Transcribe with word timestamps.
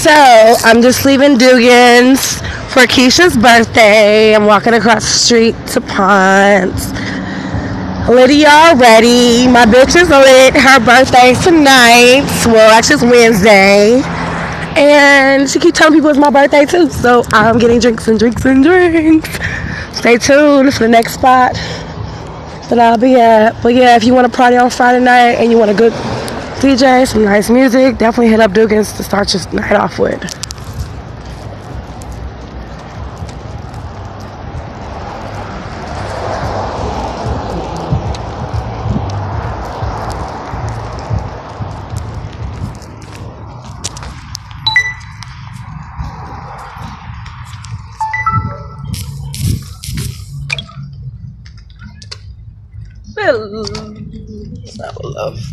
So 0.00 0.10
I'm 0.64 0.80
just 0.80 1.04
leaving 1.04 1.36
Dugan's 1.36 2.38
for 2.72 2.86
Keisha's 2.88 3.36
birthday. 3.36 4.34
I'm 4.34 4.46
walking 4.46 4.72
across 4.72 5.02
the 5.04 5.18
street 5.18 5.54
to 5.74 5.82
Ponce. 5.82 6.88
Lydia 8.08 8.48
already. 8.48 9.46
My 9.46 9.66
bitch 9.66 10.00
is 10.00 10.08
lit. 10.08 10.54
Her 10.54 10.80
birthday 10.80 11.34
tonight. 11.44 12.24
Well, 12.46 12.70
actually 12.70 12.94
it's 12.94 13.02
Wednesday. 13.02 14.00
And 14.74 15.50
she 15.50 15.60
keep 15.60 15.74
telling 15.74 15.92
people 15.92 16.08
it's 16.08 16.18
my 16.18 16.30
birthday 16.30 16.64
too. 16.64 16.88
So 16.88 17.22
I'm 17.34 17.58
getting 17.58 17.78
drinks 17.78 18.08
and 18.08 18.18
drinks 18.18 18.42
and 18.46 18.64
drinks. 18.64 19.28
Stay 19.92 20.16
tuned 20.16 20.72
for 20.72 20.84
the 20.84 20.88
next 20.88 21.12
spot 21.12 21.52
that 22.70 22.78
I'll 22.78 22.96
be 22.96 23.16
at. 23.16 23.62
But 23.62 23.74
yeah, 23.74 23.96
if 23.96 24.04
you 24.04 24.14
want 24.14 24.32
to 24.32 24.34
party 24.34 24.56
on 24.56 24.70
Friday 24.70 25.04
night 25.04 25.32
and 25.32 25.50
you 25.50 25.58
want 25.58 25.70
a 25.70 25.74
good 25.74 25.92
DJ, 26.60 27.08
some 27.08 27.24
nice 27.24 27.48
music, 27.48 27.96
definitely 27.96 28.28
hit 28.28 28.38
up 28.38 28.52
Dugan's 28.52 28.92
to 28.92 29.02
start 29.02 29.32
your 29.32 29.50
night 29.54 29.72
off 29.72 29.98
with. 29.98 30.20
Love. 55.02 55.50